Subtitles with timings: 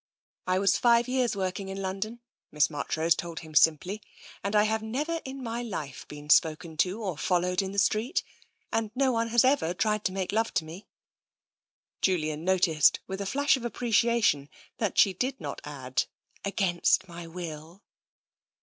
[0.53, 4.01] "I was five years working in London,*' Miss March rose told him simply,"
[4.43, 8.23] and I have never in my life been spoken to or followed in the street.
[8.73, 10.87] And no one has ever tried to make love to me."
[12.01, 16.05] Julian noted with a flash of appreciation that she did not add,"
[16.43, 17.83] against my will."